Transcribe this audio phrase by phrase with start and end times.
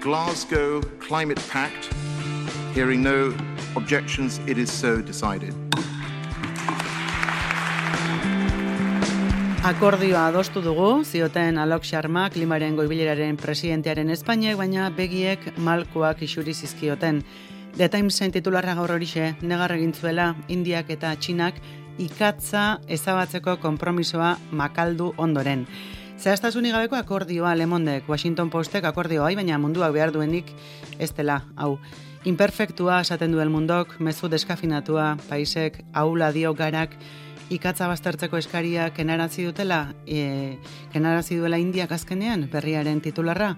[0.00, 1.92] Glasgow Climate Pact.
[2.74, 3.34] Hearing no
[3.76, 5.54] objections, it is so decided.
[9.62, 17.20] Akordioa adostu dugu, zioten Alok Sharma klimaren goibileraren presidentearen Espainiak, baina begiek malkoak isuri zizkioten.
[17.76, 21.60] The Timesen titularra gaur horixe, negar egin zuela Indiak eta Txinak
[21.98, 25.66] ikatza ezabatzeko konpromisoa makaldu ondoren.
[26.20, 30.50] Zehaztasunik gabeko akordioa Lemondek, Washington Postek akordioa bai, baina munduak behar duenik
[31.00, 31.78] ez dela, hau.
[32.28, 36.92] Imperfektua esaten duen mundok, mezu deskafinatua, paisek, aula dio garak,
[37.48, 40.58] ikatza baztertzeko eskaria kenarazi dutela, e,
[40.92, 43.54] kenarazi duela Indiak azkenean, berriaren titularra,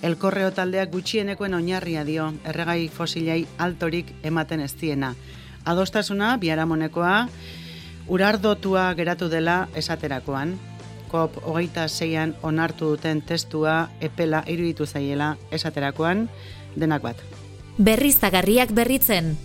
[0.00, 5.12] elkorreo taldeak gutxienekoen oinarria dio, erregai fosilei altorik ematen ez diena.
[5.68, 7.28] Adostasuna, biaramonekoa,
[8.08, 10.56] urardotua geratu dela esaterakoan,
[11.10, 16.28] COP hogeita zeian onartu duten testua epela iruditu zaiela esaterakoan,
[16.76, 17.20] denak bat.
[17.78, 19.36] Berriz zagarriak berritzen,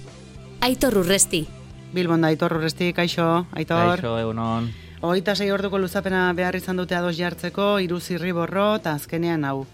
[0.62, 1.48] Aitor Urresti.
[1.94, 3.98] Bilbon da, Aitor Urresti, kaixo, Aitor.
[3.98, 4.70] Kaixo, egunon.
[5.02, 9.66] Hogeita zei orduko luzapena behar izan dute ados jartzeko, iru zirri borro, eta azkenean hau.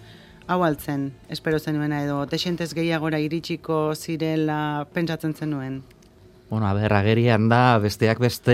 [0.47, 5.81] Hau altzen, espero zenuena edo, desentez gehiagora iritsiko zirela pentsatzen zenuen.
[6.49, 8.53] Bueno, a ber, agerian da, besteak beste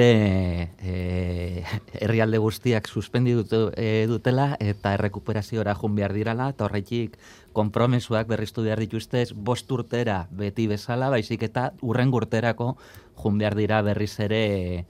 [0.81, 1.63] e,
[2.01, 7.19] herrialde guztiak suspendi e, dutela eta errekuperaziora jun behar dirala, eta horretik
[7.53, 12.71] konpromesuak berriztu behar dituztez bost urtera beti bezala, baizik eta urren urterako
[13.21, 14.85] jun behar dira berriz ere e,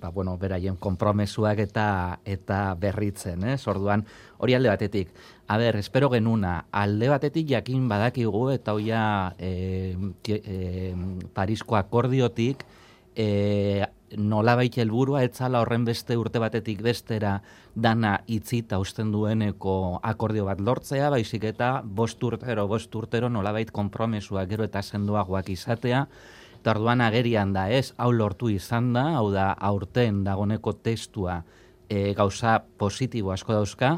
[0.00, 3.56] ba, bueno, beraien konpromesuak eta eta berritzen, eh?
[3.66, 4.06] Orduan,
[4.38, 5.12] hori alde batetik.
[5.46, 10.94] A ber, espero genuna, alde batetik jakin badakigu eta hoia e, e,
[11.34, 12.64] Parisko akordiotik
[13.14, 13.84] e,
[14.16, 17.40] nola baita helburua etzala horren beste urte batetik bestera
[17.74, 23.70] dana itzita usten dueneko akordio bat lortzea, baizik eta bost urtero, bost urtero nola bait
[23.70, 26.06] konpromesua gero eta sendoagoak izatea,
[26.60, 31.38] Eta orduan agerian da, ez, hau lortu izan da, hau da, aurten dagoneko testua
[31.88, 33.94] e, gauza positibo asko dauzka,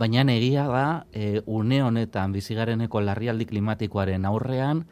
[0.00, 4.82] baina egia da, e, une honetan bizigareneko larrialdi klimatikoaren aurrean,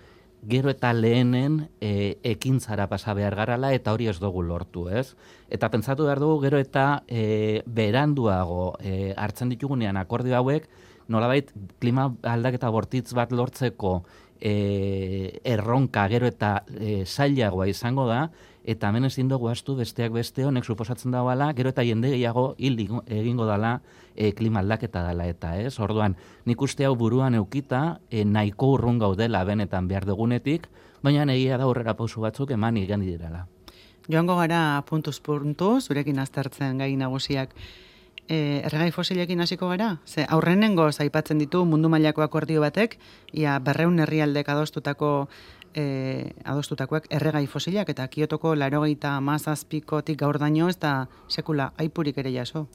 [0.46, 5.16] gero eta lehenen e, ekintzara pasa behar garala eta hori ez dugu lortu, ez?
[5.50, 10.68] Eta pentsatu behar dugu gero eta e, beranduago e, hartzen ditugunean akordio hauek,
[11.08, 14.02] nolabait klima aldaketa bortitz bat lortzeko
[14.40, 18.28] e, erronka gero eta e, zailagoa izango da,
[18.68, 22.78] eta hemen ezin dugu astu besteak beste honek suposatzen dagoela, gero eta jende gehiago hil
[23.06, 23.78] egingo dela
[24.14, 25.78] e, klima aldaketa dela eta ez.
[25.80, 30.68] Orduan, nik uste hau buruan eukita, e, nahiko urrun gaudela benetan behar dugunetik,
[31.02, 33.46] baina egia da aurrera pausu batzuk eman igen direla.
[34.08, 37.52] Joango gara puntuz puntu, zurekin aztertzen gai nagusiak
[38.28, 39.98] e, erregai fosilekin hasiko gara?
[40.06, 42.98] Ze aurrenengo zaipatzen ditu mundu mailako akordio batek,
[43.32, 45.28] ia berreun herrialdek adostutako
[45.74, 52.32] e, adostutakoak erregai fosilak eta kiotoko larogeita mazazpikotik gaur daño ez da sekula aipurik ere
[52.32, 52.68] jaso.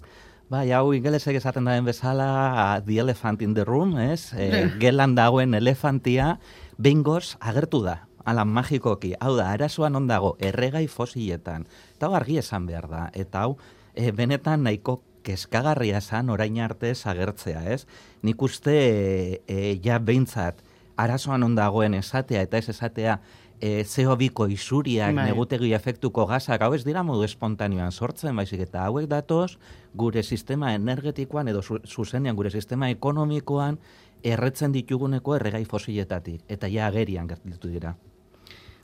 [0.50, 4.34] Bai, hau ingelesek esaten daen bezala the elephant in the room, ez?
[4.34, 6.40] E, gelan dagoen elefantia
[6.78, 8.04] bengoz agertu da.
[8.26, 11.66] Ala magikoki, hau da, arazoan ondago erregai fosiletan.
[11.96, 13.08] Eta hau argi esan behar da.
[13.14, 13.58] Eta hau,
[13.96, 17.86] e, benetan nahiko keskagarria zan orain arte agertzea, ez?
[18.22, 18.76] Nik uste
[19.48, 20.62] e, ja behintzat
[20.98, 23.18] arazoan ondagoen esatea eta ez esatea
[23.60, 25.26] e, CO2ko isuriak bai.
[25.32, 29.58] negutegi efektuko gazak hau ez dira modu espontaneoan sortzen, baizik eta hauek datoz
[29.96, 33.80] gure sistema energetikoan edo zuzenean gure sistema ekonomikoan
[34.24, 37.96] erretzen dituguneko erregai fosiletatik eta ja agerian gertitu dira.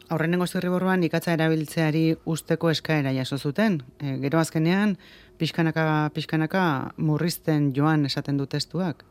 [0.10, 3.84] Aurrenengo zirriborroan ikatza erabiltzeari usteko eskaera jaso zuten.
[4.02, 4.96] E, gero azkenean,
[5.38, 5.84] pixkanaka,
[6.16, 6.64] pixkanaka
[6.98, 9.06] murrizten joan esaten du testuak?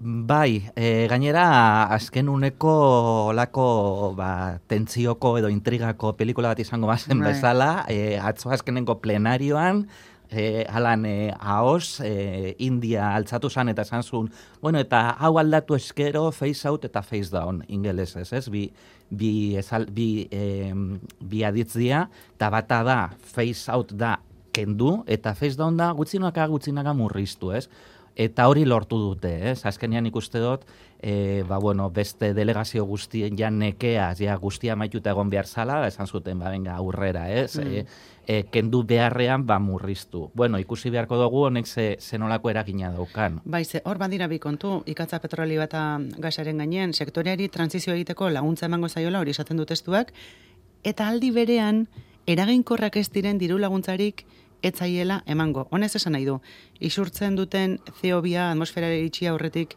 [0.00, 1.46] Bai, e, gainera
[1.92, 3.64] azken uneko lako
[4.16, 7.34] ba, tentzioko edo intrigako pelikula bat izango bazen bai.
[7.34, 9.86] bezala, e, atzo azkenenko plenarioan,
[10.30, 14.30] e, alan e, ahoz, e, India altzatu zan eta zan zuen,
[14.62, 18.48] bueno, eta hau aldatu eskero, face out eta face down, ingeles ez, ez?
[18.48, 18.68] Bi,
[19.10, 20.72] bi, ezal, bi, e,
[21.20, 22.06] bi aditzia,
[22.36, 22.98] eta bata da,
[23.34, 24.16] face out da
[24.52, 27.66] kendu, eta face down da gutxinaka gutxinaka murriztu, ez?
[28.16, 29.64] Eta hori lortu dute, ez?
[29.66, 30.64] Azkenean ikuste dut,
[31.00, 36.06] e, ba, bueno, beste delegazio guztien ja nekea, ja guztia maituta egon behar zala, esan
[36.06, 37.56] zuten, ba, venga, aurrera, ez?
[37.56, 37.70] Mm.
[37.70, 37.86] E,
[38.26, 40.28] e, kendu beharrean, ba, murriztu.
[40.34, 43.40] Bueno, ikusi beharko dugu, honek ze, zenolako eragina daukan.
[43.44, 45.74] Bai, ze, hor badira bi kontu, ikatza petroli bat
[46.18, 50.12] gasaren gainean, sektoreari transizio egiteko laguntza emango zaiola, hori esaten du testuak,
[50.84, 51.86] eta aldi berean,
[52.26, 54.26] eraginkorrak ez diren diru laguntzarik,
[54.62, 55.66] etzaiela emango.
[55.70, 56.40] Honez esan nahi du,
[56.80, 59.76] isurtzen duten zeobia atmosferare itxia horretik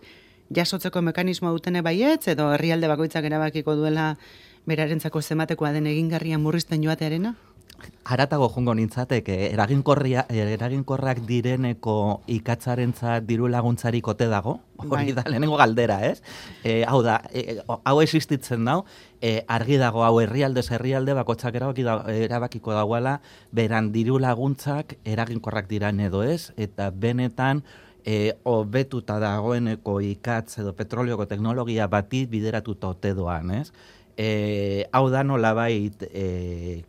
[0.54, 4.14] jasotzeko mekanismo dutene baietz, edo herrialde bakoitzak erabakiko duela
[4.66, 7.36] berarentzako zematekoa den egingarria murrizten joatearena?
[8.04, 11.96] Haratago jongo nintzateke, eraginkorria, eraginkorrak direneko
[12.32, 15.16] ikatzarentzat diru laguntzarik ote dago, hori bai.
[15.16, 16.22] da, lehenengo galdera, ez?
[16.64, 18.82] E, hau da, e, hau existitzen dau,
[19.22, 23.18] e, argi dago hau herrialdez herrialde bakotxak erabaki da, erabakiko dagoela,
[23.52, 27.64] beran diru laguntzak eraginkorrak diran edo ez, eta benetan,
[28.06, 33.70] e, obetuta dagoeneko ikatz edo petroleoko teknologia bati bideratuta ote doan, ez?
[34.18, 36.84] E, hau da nolabait e,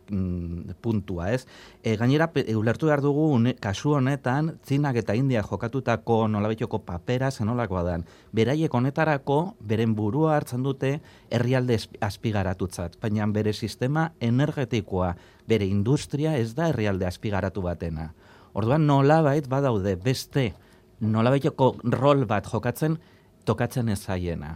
[0.81, 1.45] puntua, ez?
[1.83, 3.27] E, gainera, ulertu behar dugu,
[3.61, 8.05] kasu honetan, Tzinak eta India jokatutako nolabaitoko papera zenolakoa dan.
[8.35, 10.99] Beraiek honetarako, beren burua hartzen dute
[11.29, 15.15] herrialde azpigaratutzat, baina bere sistema energetikoa,
[15.47, 18.11] bere industria ez da herrialde azpigaratu batena.
[18.55, 20.53] Orduan nolabait badaude beste
[21.01, 22.99] nolabaitoko rol bat jokatzen
[23.45, 24.55] tokatzen ez zaiena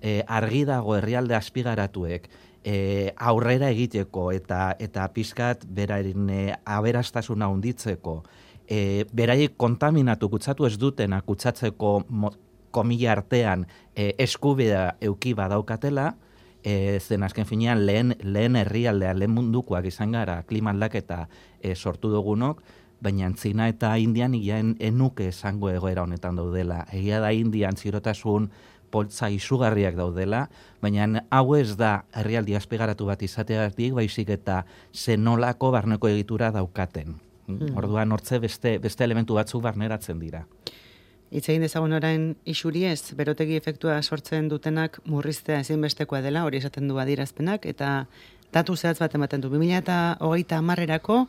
[0.00, 2.28] e, argi dago herrialde aspigaratuek
[2.64, 8.22] e, aurrera egiteko eta eta pizkat beraren e, aberastasuna hunditzeko
[8.70, 11.92] e, beraiek kontaminatu kutsatu ez dutena kutsatzeko
[12.70, 13.66] komila artean
[13.96, 16.14] e, eskubidea euki badaukatela,
[16.62, 21.26] e, zen azken finean lehen, lehen herrialdea, lehen mundukoak izan gara klima aldaketa
[21.60, 22.62] e, sortu dugunok,
[23.00, 26.84] baina Zina eta Indian ian enuke esango egoera honetan daudela.
[26.92, 28.50] Egia da Indian zirotasun
[28.90, 30.48] poltza izugarriak daudela,
[30.82, 34.64] baina hau ez da herrialdi azpegaratu bat izateagatik, baizik eta
[34.94, 37.16] zenolako barneko egitura daukaten.
[37.46, 37.76] Hmm.
[37.78, 40.44] Orduan hortze beste, beste elementu batzu barneratzen dira.
[41.30, 46.88] Itz egin dezagun orain isuri ez, berotegi efektua sortzen dutenak murriztea ezinbestekoa dela, hori esaten
[46.90, 48.06] du adirazpenak, eta
[48.52, 49.50] datu zehatz bat ematen du.
[49.52, 51.20] 2000 eta hogeita amarrerako,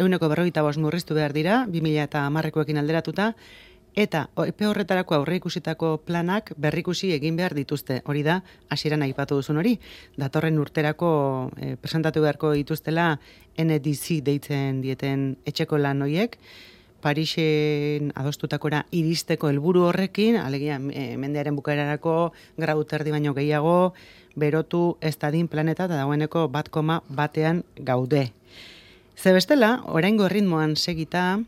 [0.00, 3.34] euneko berroita bos murriztu behar dira, 2000 eta amarrekoekin alderatuta,
[3.92, 8.00] Eta epe horretarako aurre ikusitako planak berrikusi egin behar dituzte.
[8.08, 8.38] Hori da,
[8.72, 9.74] hasieran aipatu duzun hori.
[10.16, 11.10] Datorren urterako
[11.60, 13.18] e, presentatu beharko dituztela
[13.60, 16.38] NDC deitzen dieten etxeko lan hoiek.
[17.04, 23.92] Parixen adostutakora iristeko helburu horrekin, alegia e, mendearen bukaerarako gradu terdi baino gehiago,
[24.36, 28.32] berotu ez planeta eta dagoeneko bat koma batean gaude.
[29.18, 31.42] Zebestela, oraingo ritmoan segita,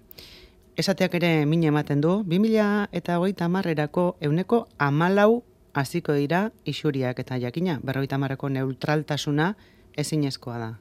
[0.77, 5.45] esateak ere mine ematen du, 2000 eta hogeita marrerako euneko amalau
[5.75, 9.55] hasiko dira isuriak eta jakina, berroita marreko neutraltasuna
[9.97, 10.73] ezinezkoa da.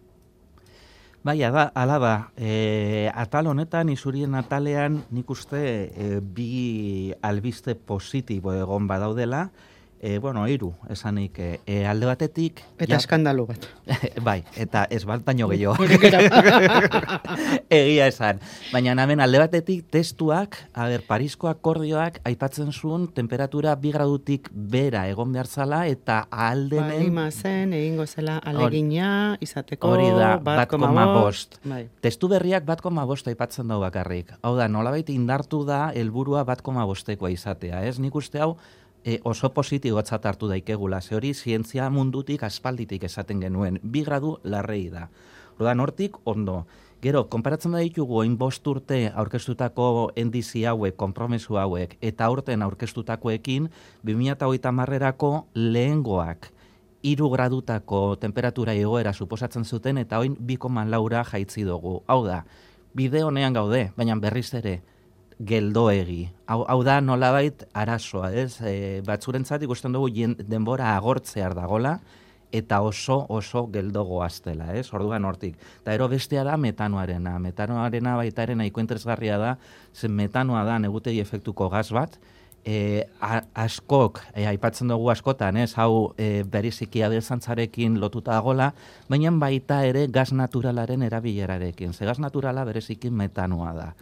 [1.24, 8.90] Bai, da, alaba, e, atal honetan, isurien atalean, nik uste e, bi albiste positibo egon
[8.90, 9.46] badaudela,
[10.04, 12.60] e, bueno, iru, esanik, e, e, alde batetik...
[12.76, 13.68] Eta ja, eskandalu bat.
[14.28, 15.78] bai, eta ez bat baino gehiago.
[17.80, 18.42] Egia esan.
[18.74, 25.06] Baina namen alde batetik testuak, a ber, Parisko akordioak aipatzen zuen temperatura bi gradutik bera
[25.08, 27.08] egon behar zala eta aldenen...
[27.16, 29.96] Ba, zen, egingo zela alegina, izateko...
[29.96, 31.62] Hori da, bat, koma bost.
[31.64, 31.86] Bai.
[32.04, 34.36] Testu berriak bat koma bost aipatzen dau bakarrik.
[34.44, 38.02] Hau da, nolabait indartu da helburua bat koma bostekoa izatea, ez?
[38.04, 38.58] Nik uste hau,
[39.04, 44.90] e, oso positibotzat hartu daikegula, ze hori zientzia mundutik aspalditik esaten genuen, bi gradu larrei
[44.90, 45.10] da.
[45.60, 46.66] Rodan hortik, ondo.
[47.04, 53.68] Gero, konparatzen da ditugu, oin bost urte aurkeztutako endizi hauek, kompromesu hauek, eta aurten aurkeztutakoekin,
[54.08, 56.48] 2008 marrerako lehengoak,
[57.04, 62.00] iru gradutako temperatura egoera suposatzen zuten, eta oin bikoman laura jaitzi dugu.
[62.08, 62.46] Hau da,
[62.96, 64.80] bide honean gaude, baina berriz ere,
[65.46, 66.28] geldoegi.
[66.48, 68.58] Hau, hau da nolabait arazoa, ez?
[68.62, 70.10] E, batzurentzat ikusten dugu
[70.48, 72.00] denbora agortzear dagola
[72.54, 74.86] eta oso oso geldogo aztela, ez?
[74.94, 75.58] Orduan hortik.
[75.84, 77.40] Ta ero bestea da metanoarena.
[77.42, 79.58] Metanoarena baitaren nahiko interesgarria da,
[79.94, 82.20] zen metanoa da negutegi efektuko gas bat,
[82.64, 83.08] e,
[83.58, 88.72] askok, e, aipatzen dugu askotan, ez, hau e, beriziki abelzantzarekin lotuta dagola,
[89.10, 91.94] baina baita ere gas naturalaren erabilerarekin.
[91.94, 93.94] Ze gas naturala bereziki metanoa da.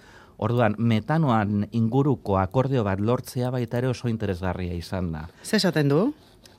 [0.41, 5.27] Orduan, metanoan inguruko akordio bat lortzea baita ere oso interesgarria izan da.
[5.43, 6.01] Ze esaten du?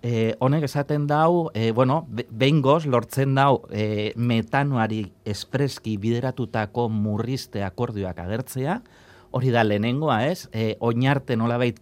[0.03, 7.62] E, honek esaten dau, e, bueno, behin goz, lortzen dau e, metanoari espreski bideratutako murrizte
[7.67, 8.81] akordioak agertzea,
[9.33, 10.49] hori da lehenengoa, ez?
[10.53, 11.79] E, oinarte nolabait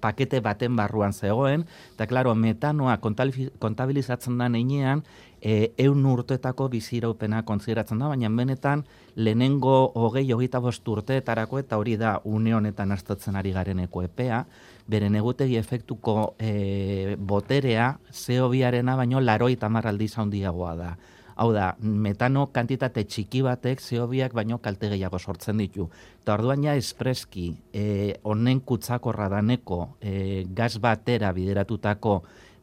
[0.00, 1.64] pakete baten barruan zegoen,
[1.94, 5.02] eta klaro, metanoa kontabilizatzen da neinean,
[5.40, 8.84] e, eun urtetako biziraupena kontziratzen da, baina benetan
[9.16, 14.44] lehenengo hogei hogeita bost urteetarako eta hori da une honetan astatzen ari gareneko epea,
[14.90, 20.92] beren egutegi efektuko e, boterea, zeo biarena, baino laroi tamarraldi zaundiagoa da.
[21.40, 25.86] Hau da, metano kantitate txiki batek zeobiak baino kalte gehiago sortzen ditu.
[26.20, 27.84] Eta orduan ja espreski, e,
[28.28, 32.18] honen kutsakorra daneko e, gaz batera bideratutako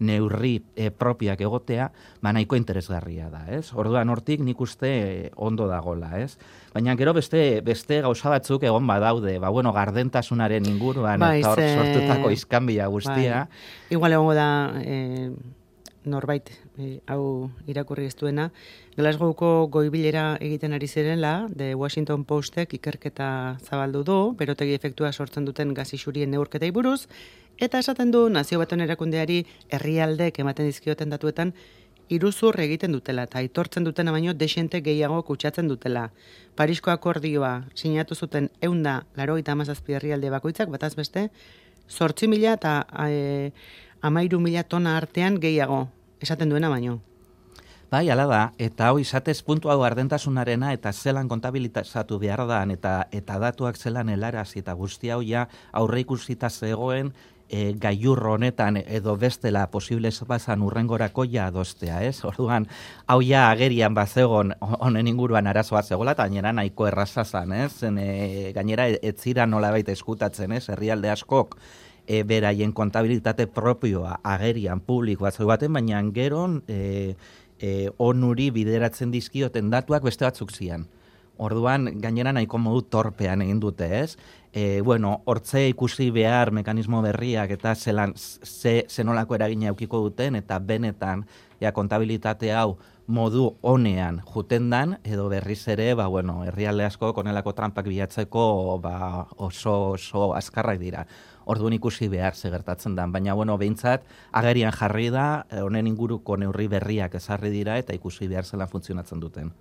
[0.05, 1.89] neurri e, propiak egotea,
[2.21, 3.71] ba nahiko interesgarria da, ez?
[3.73, 6.35] Orduan hortik nik uste e, ondo dagola, ez?
[6.75, 11.63] Baina gero beste beste gauza batzuk egon badaude, ba bueno, gardentasunaren inguruan Bai, eta hor
[11.65, 13.47] sortutako iskanbila guztia.
[13.47, 13.95] Bai.
[13.97, 14.49] Igual egongo da
[14.85, 15.31] eh,
[16.07, 16.49] norbait
[16.79, 18.49] eh, hau irakurri ez duena.
[18.97, 25.73] Glasgowko goibilera egiten ari zirela, The Washington Postek ikerketa zabaldu du, berotegi efektua sortzen duten
[25.73, 27.07] gazixurien neurketei buruz,
[27.57, 31.53] eta esaten du nazio batuen erakundeari herrialdeek ematen dizkioten datuetan
[32.09, 36.09] iruzur egiten dutela eta aitortzen dutena baino desente gehiago kutsatzen dutela.
[36.55, 41.27] Parisko akordioa sinatu zuten eunda laro eta amazazpi herrialde bakoitzak, bataz beste,
[41.87, 43.51] sortzi mila eta e,
[44.01, 45.87] amairu mila tona artean gehiago,
[46.21, 46.99] esaten duena baino.
[47.87, 52.97] Bai, ala da, eta hau izatez puntu hau ardentasunarena eta zelan kontabilizatu behar da, eta,
[53.15, 57.13] eta datuak zelan helaraz eta guzti hau ja aurre ikusita zegoen
[57.49, 62.23] e, gaiur honetan edo bestela posible bazan urrengorako ja adostea, ez?
[62.25, 62.67] Orduan,
[63.07, 67.71] hau ja agerian bazegon honen inguruan arazoa zegoela, eta gainera nahiko erraza zan, ez?
[67.79, 70.67] Zen, e, gainera ez zira nolabait eskutatzen, ez?
[70.69, 71.57] Herrialde askok
[72.07, 77.15] e, beraien kontabilitate propioa agerian publikoa zeu baten, baina geron e,
[77.59, 80.87] e, onuri bideratzen dizkioten datuak beste batzuk zian.
[81.37, 84.17] Orduan, gainera nahiko modu torpean egin dute, ez?
[84.57, 90.57] E, bueno, hortze ikusi behar mekanismo berriak eta zelan, ze, zenolako eragina eukiko duten eta
[90.57, 91.27] benetan
[91.61, 97.53] ja, kontabilitate hau modu honean juten dan, edo berriz ere, ba, bueno, herrialde asko konelako
[97.53, 101.05] trampak bilatzeko ba, oso, oso azkarrak dira.
[101.47, 104.03] Orduan ikusi behar ze gertatzen dan, baina bueno, behintzat
[104.35, 109.21] agerian jarri da, eh, honen inguruko neurri berriak ezarri dira eta ikusi behar zelan funtzionatzen
[109.23, 109.53] duten.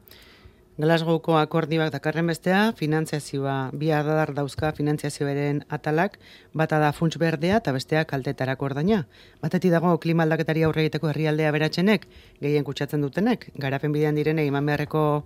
[0.77, 6.19] Glasgowko akordioak dakarren bestea, finantziazioa, bi adar dauzka finantziazioaren atalak,
[6.53, 9.07] bata da funts berdea eta bestea kaltetarako ordaina.
[9.41, 12.05] Batetik dago klima aldaketari aurre egiteko herrialdea beratzenek,
[12.43, 15.25] gehien kutsatzen dutenek, garapen bidean direne iman beharreko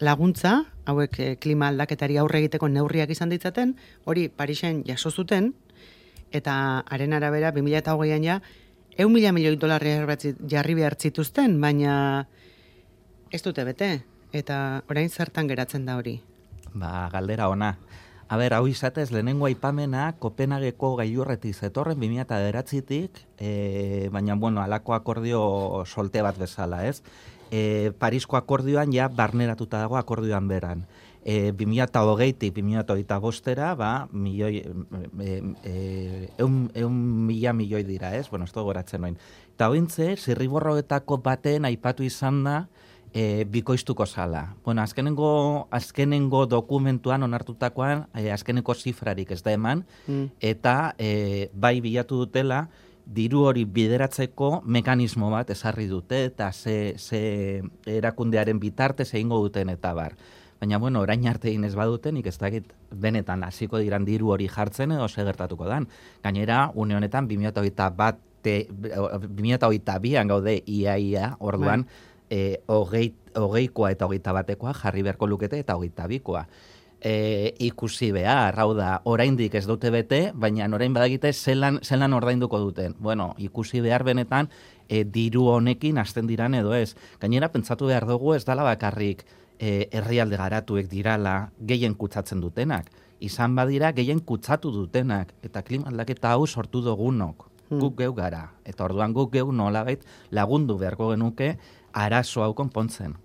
[0.00, 3.76] laguntza, hauek eh, klima aldaketari aurre egiteko neurriak izan ditzaten,
[4.06, 5.52] hori Parisen jaso zuten,
[6.32, 8.40] eta haren arabera 2008an ja,
[8.98, 9.94] eun mila milioi dolarri
[10.50, 12.26] jarri behar zituzten, baina
[13.30, 13.90] ez dute bete,
[14.32, 16.18] eta orain zertan geratzen da hori.
[16.74, 17.76] Ba, galdera ona.
[18.28, 25.40] A ber, hau izatez, lehenengo aipamena Kopenhageko gailurretik zetorren 2009tik, e, baina, bueno, alako akordio
[25.86, 27.00] solte bat bezala, ez?
[27.48, 30.84] E, Parisko akordioan ja barneratuta dago akordioan beran.
[31.28, 35.34] E, 2008tik 2008 bostera, ba, milioi, e,
[35.68, 35.74] e,
[36.40, 36.94] eun, eun
[37.26, 38.30] mila milioi dira, ez?
[38.30, 39.18] Bueno, ez dugu goratzen noin.
[39.52, 42.62] Eta hointze, zirriborroetako baten aipatu izan da,
[43.12, 44.54] e, bikoiztuko zala.
[44.64, 50.30] Bueno, azkenengo, azkenengo dokumentuan onartutakoan, e, azkeneko zifrarik ez da eman, Mm.
[50.40, 52.68] eta e, bai bilatu dutela,
[53.08, 59.94] diru hori bideratzeko mekanismo bat ezarri dute, eta ze, ze erakundearen bitartez egingo duten eta
[59.94, 60.16] bar.
[60.60, 64.48] Baina, bueno, orain arte egin ez baduten, nik ez dakit benetan hasiko diran diru hori
[64.50, 65.86] jartzen edo ze gertatuko dan.
[66.22, 71.86] Gainera, une honetan, 2008 bat, 2008an gaude iaia, orduan,
[72.30, 76.46] e, hogei, hogeikoa eta hogeita batekoa jarri beharko lukete eta hogeita bikoa.
[76.98, 82.58] E, ikusi behar, hau da, oraindik ez dute bete, baina orain badagite zelan, zelan ordainduko
[82.58, 82.96] duten.
[82.98, 84.50] Bueno, ikusi behar benetan,
[84.88, 86.96] e, diru honekin hasten diran edo ez.
[87.20, 89.22] Gainera, pentsatu behar dugu ez dala bakarrik
[89.58, 92.90] e, herrialde garatuek dirala gehien kutsatzen dutenak.
[93.20, 97.80] Izan badira gehien kutsatu dutenak, eta klima aldaketa hau sortu dugunok, Hmm.
[97.80, 98.52] guk geu gara.
[98.64, 101.58] Eta orduan guk geu nolabait lagundu beharko genuke
[101.92, 103.16] arazo hau konpontzen.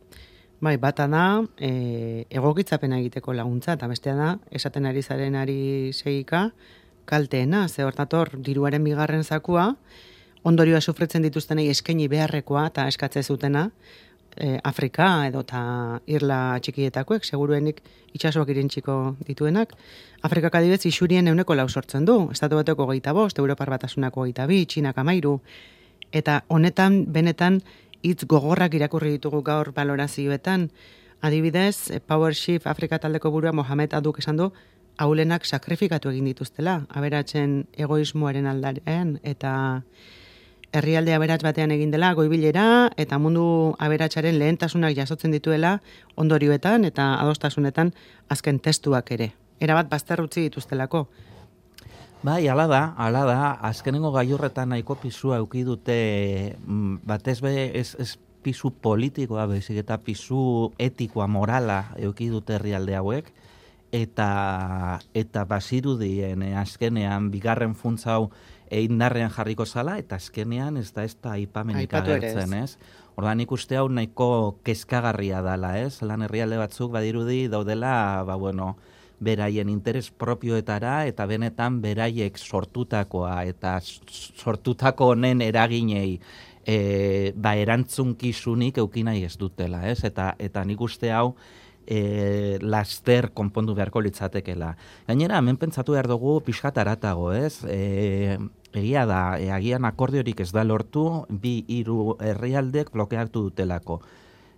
[0.63, 6.52] Bai, bata da, e, egokitzapena egiteko laguntza, eta bestea da, esaten ari zaren ari segika,
[7.06, 9.75] kalteena, ze hortator, diruaren bigarren zakua,
[10.44, 13.72] ondorioa sufritzen dituztenei eskaini beharrekoa eta eskatze zutena,
[14.38, 17.82] e, Afrika edo eta irla txikietakoek, seguruenik
[18.13, 19.74] itxasoak irentxiko dituenak.
[20.24, 24.63] Afrikak adibez isurien euneko lau sortzen du, estatu bateko geita bost, Europar batasunako geita bi,
[24.66, 25.40] Txinak amairu,
[26.12, 27.62] eta honetan benetan
[28.04, 30.70] hitz gogorrak irakurri ditugu gaur balorazioetan.
[31.24, 34.52] Adibidez, eh, Power Shift Afrika taldeko burua Mohamed Aduk esan du,
[34.98, 39.54] haulenak sakrifikatu egin dituztela, aberatzen egoismoaren aldarean, eta
[40.74, 42.65] herrialde aberats batean egin dela goibilera
[42.98, 43.46] eta mundu
[43.80, 45.77] aberatsaren lehentasunak jasotzen dituela
[46.18, 47.94] ondorioetan eta adostasunetan
[48.34, 49.32] azken testuak ere.
[49.62, 51.06] Erabat bazterrutzi dituztelako.
[52.24, 53.39] Bai, ala da, ala da,
[53.70, 59.98] azkenengo gailurretan nahiko pisua euki dute mm, batez be ez, ez pisu politikoa, bezik eta
[60.00, 63.30] pisu etikoa, morala euki dute herrialde hauek,
[63.94, 68.32] eta eta basirudien eh, azkenean bigarren funtza hau
[68.74, 72.77] e, indarrean jarriko zala, eta azkenean ez da ez da aipamenik agertzen, ez?
[73.20, 76.01] Ordan ikuste hau nahiko kezkagarria dala, ez?
[76.01, 78.74] Lan herrialde batzuk badirudi daudela, ba bueno,
[79.24, 86.18] beraien interes propioetara eta benetan beraiek sortutakoa eta sortutako honen eraginei
[86.65, 90.01] e, ba erantzunkizunik eukinai ez dutela, ez?
[90.03, 91.36] Eta eta nik uste hau
[91.86, 94.74] e, laster konpondu beharko litzatekela.
[95.08, 97.62] Gainera, hemen pentsatu behar dugu pixkat aratago, ez?
[97.68, 98.38] E,
[98.75, 104.01] egia da, e, agian akordiorik ez da lortu, bi hiru herrialdek blokeatu dutelako.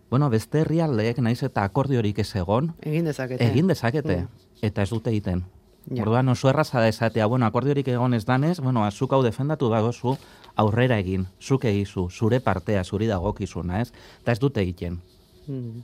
[0.10, 2.74] Bueno, beste herrialdeek naiz eta akordiorik ez egon.
[2.82, 3.46] Egin dezakete.
[3.46, 4.22] Egin dezakete.
[4.24, 4.50] Mm.
[4.62, 5.44] Eta ez dute egiten.
[5.90, 6.02] Ja.
[6.02, 10.16] Orduan oso erraza da esatea, bueno, akordiorik egon ez danez, bueno, azuk hau defendatu bagozu,
[10.56, 13.92] aurrera egin, zuk egizu, zure partea, zuri dagokizuna, ez?
[14.24, 14.98] Eta ez dute egiten.
[15.46, 15.84] Mm.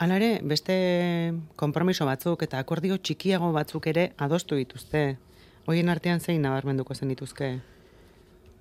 [0.00, 0.76] Alare, beste
[1.60, 5.18] konpromiso batzuk eta akordio txikiago batzuk ere adostu dituzte.
[5.70, 7.60] Hoien artean zein nabarmenduko zen dituzke?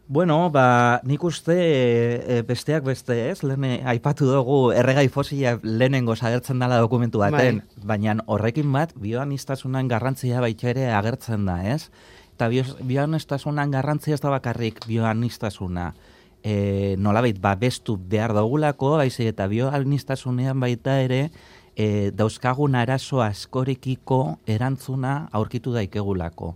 [0.09, 6.61] Bueno, ba, nik uste e, besteak beste ez, lehen aipatu dugu erregai fosila lehenengo agertzen
[6.61, 7.85] dela dokumentu baten, bai.
[7.93, 11.89] baina horrekin bat bioan iztasunan garrantzia baita ere agertzen da, ez?
[12.33, 13.17] Eta bioan
[13.71, 15.93] garrantzia ez da bakarrik bioan iztasuna
[16.43, 21.29] e, nolabait ba bestu behar dugulako, baizik eta bioalnistasunean baita ere
[21.75, 26.55] e, dauzkagun arazo askorekiko erantzuna aurkitu daikegulako.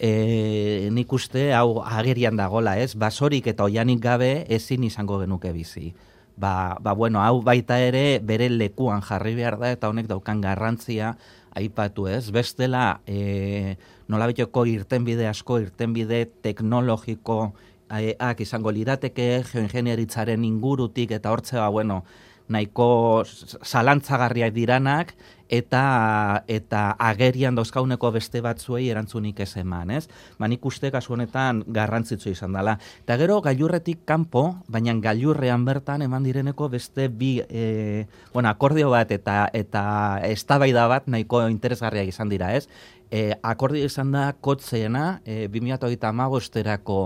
[0.00, 2.94] E, nik uste hau agerian dagola, ez?
[2.96, 5.92] Basorik eta oianik gabe ezin izango genuke bizi.
[6.40, 11.18] Ba, ba bueno, hau baita ere bere lekuan jarri behar da eta honek daukan garrantzia
[11.52, 12.30] aipatu, ez?
[12.32, 13.76] Bestela, e,
[14.08, 17.52] nolabiteko irtenbide asko, irtenbide teknologiko,
[17.90, 22.04] ak izango lirateke geoingenieritzaren ingurutik eta hortze ba, bueno,
[22.50, 23.22] nahiko
[23.62, 25.14] zalantzagarriak diranak
[25.50, 30.04] eta eta agerian dauzkauneko beste batzuei erantzunik ez eman, ez?
[30.38, 32.76] Ba, nik uste kasu honetan garrantzitsu izan dela.
[33.02, 39.10] Eta gero gailurretik kanpo, baina gailurrean bertan eman direneko beste bi e, bueno, akordio bat
[39.10, 39.82] eta eta
[40.30, 42.68] eztabaida bat nahiko interesgarriak izan dira, ez?
[43.10, 47.00] E, akordio izan da kotzeena e, 2008 erako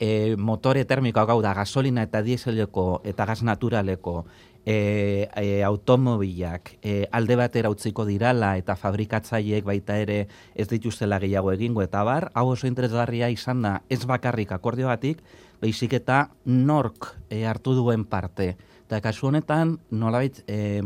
[0.00, 4.24] e, motore termikoak hau da gasolina eta dieseleko eta gas naturaleko
[4.64, 11.52] e, e, automobilak e, alde batera utziko dirala eta fabrikatzaileek baita ere ez dituztela gehiago
[11.52, 15.20] egingo eta bar, hau oso interesgarria izan da ez bakarrik akordio batik,
[15.60, 18.54] baizik eta nork e, hartu duen parte.
[18.84, 20.80] Eta kasu honetan, nolabait, e,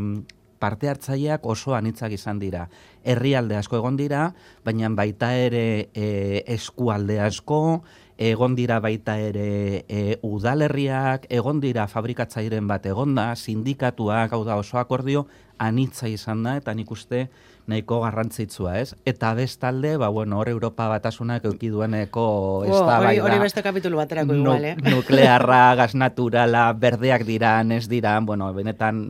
[0.59, 2.67] parte hartzaileak oso anitzak izan dira.
[3.03, 4.33] Herrialde asko egon dira,
[4.65, 7.81] baina baita ere e, eskualde asko,
[8.19, 14.77] egon dira baita ere e, udalerriak, egon dira fabrikatzairen bat egonda, sindikatuak, hau da oso
[14.77, 15.23] akordio,
[15.59, 17.27] anitza izan da, eta nik uste
[17.69, 18.95] nahiko garrantzitsua, ez?
[19.07, 22.25] Eta bestalde, ba, bueno, hor Europa batasunak euki dueneko
[22.65, 24.73] ez da, hori, hori beste kapitulu baterako igual, eh?
[24.95, 29.03] Nuklearra, gas naturala, berdeak dira, ez dira, bueno, benetan,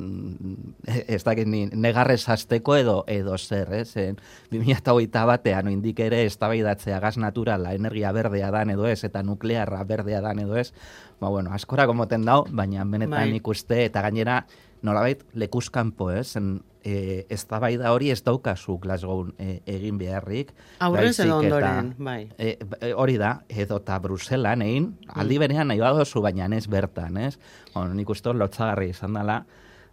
[0.86, 3.96] ez da, negarrez azteko edo, edo zer, ez?
[4.02, 4.20] En,
[4.52, 6.52] 2008 batean, indik ere, ez da
[7.00, 10.74] gas naturala, energia berdea dan edo ez, eta nuklearra berdea dan edo ez,
[11.20, 13.40] ba, bueno, askora gomoten dau, baina benetan bai.
[13.40, 14.44] ikuste, eta gainera,
[14.86, 16.36] nolabait, lekuzkanpo, ez?
[16.40, 20.52] En, e, ez da bai da hori ez daukazu Glasgow e, egin beharrik.
[20.86, 22.30] Aurren zen ondoren, bai.
[22.38, 25.46] E, e, hori da, edo eta Bruselan egin, aldi mm.
[25.46, 27.38] berean nahi badozu, baina ez bertan, ez?
[27.74, 29.42] Bueno, nik uste lotzagarri izan dela,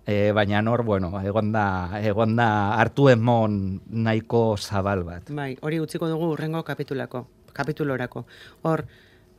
[0.07, 1.67] e, baina nor, bueno, egonda,
[2.01, 5.33] egonda hartu emon nahiko zabal bat.
[5.35, 8.27] Bai, hori utziko dugu urrengo kapitulako, kapitulorako.
[8.63, 8.87] Hor,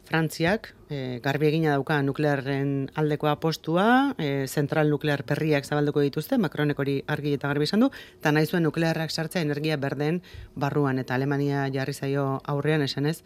[0.08, 6.80] Frantziak e, garbi egina dauka nuklearren aldeko apostua, e, zentral nuklear berriak zabalduko dituzte, Macronek
[6.80, 7.90] hori argi eta garbi esan du,
[8.22, 10.22] eta nahi zuen nuklearrak sartzea energia berden
[10.56, 13.20] barruan, eta Alemania jarri zaio aurrean esan ez,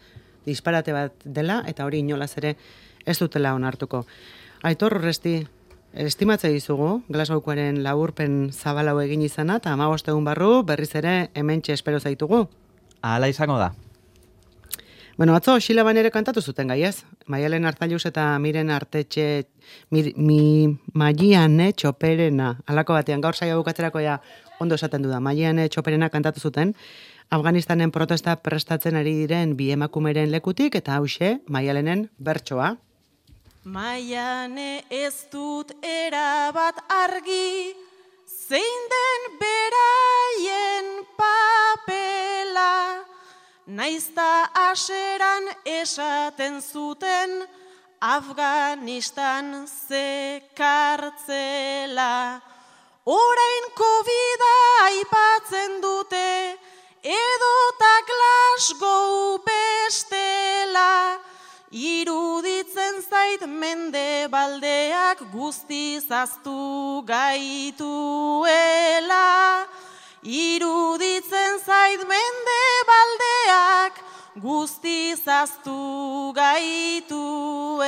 [0.46, 2.56] disparate bat dela, eta hori inolaz ere
[3.06, 4.02] ez dutela onartuko.
[4.66, 5.36] Aitor, resti,
[5.92, 12.48] estimatze dizugu, Glasgowkoaren laburpen zabalau egin izana, eta amagostegun barru berriz ere hementxe espero zaitugu.
[13.02, 13.72] Hala izango da.
[15.16, 17.04] Bueno, atzo, xila ere kantatu zuten gai ez?
[17.26, 19.46] Maialen hartailuz eta miren artetxe,
[19.90, 24.20] mi, mi magiane txoperena, alako batean, gaur saia bukatzerako ja
[24.58, 26.74] ondo esaten du da, magiane txoperena kantatu zuten,
[27.32, 32.74] Afganistanen protesta prestatzen ari diren bi emakumeren lekutik, eta hause, maialenen bertsoa.
[33.64, 37.72] Maiane ez dut erabat argi,
[38.28, 42.68] zein den beraien papela,
[43.66, 47.46] Naizta aseran esaten zuten
[48.00, 51.12] Afganistan zekartzela.
[53.06, 54.42] Orain covid
[54.82, 56.58] aipatzen dute,
[57.06, 61.20] edo ta Glasgow bestela.
[61.70, 68.42] Iruditzen zait mende baldeak guztiz aztu gaituela.
[70.22, 73.94] Iruditzen zait mende baldeak
[74.38, 77.82] guztiz aztu gaituela.